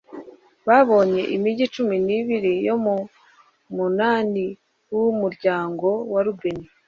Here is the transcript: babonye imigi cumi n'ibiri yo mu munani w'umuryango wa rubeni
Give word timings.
babonye 0.67 1.21
imigi 1.35 1.65
cumi 1.73 1.95
n'ibiri 2.05 2.53
yo 2.67 2.75
mu 2.83 2.95
munani 3.77 4.45
w'umuryango 4.97 5.87
wa 6.13 6.21
rubeni 6.25 6.65